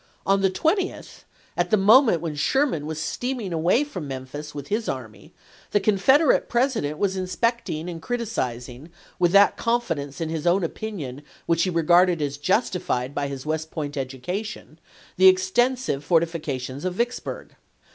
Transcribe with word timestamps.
On 0.25 0.41
the 0.41 0.49
20th, 0.49 1.25
at 1.55 1.69
the 1.69 1.77
moment 1.77 2.21
when 2.21 2.33
Sherman 2.33 2.87
was 2.87 2.99
steaming 2.99 3.53
away 3.53 3.83
from 3.83 4.07
Memphis 4.07 4.55
with 4.55 4.69
his 4.69 4.89
army, 4.89 5.31
the 5.73 5.79
Confederate 5.79 6.49
President 6.49 6.97
was 6.97 7.15
inspecting 7.15 7.87
and 7.87 8.01
criticizing, 8.01 8.89
with 9.19 9.31
that 9.33 9.57
confidence 9.57 10.19
in 10.19 10.29
his 10.29 10.47
own 10.47 10.63
opinion 10.63 11.21
which 11.45 11.61
he 11.65 11.69
regarded 11.69 12.19
as 12.19 12.37
justified 12.37 13.13
by 13.13 13.27
his 13.27 13.45
West 13.45 13.69
Point 13.69 13.95
education, 13.95 14.79
the 15.17 15.27
extensive 15.27 16.03
fortifications 16.03 16.83
of 16.83 16.95
Vicksburg. 16.95 17.55